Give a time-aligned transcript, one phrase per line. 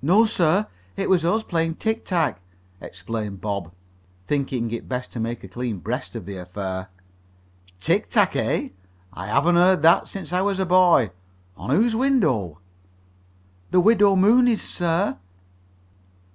[0.00, 0.68] "No, sir.
[0.96, 2.40] It was us, playing tic tac,"
[2.80, 3.74] explained Bob,
[4.26, 6.88] thinking it best to make a clean breast of the affair.
[7.78, 8.70] "Tic tac, eh?
[9.12, 11.10] I haven't heard that since I was a boy.
[11.58, 12.58] On whose window?"
[13.70, 15.18] "The Widow Mooney's, sir."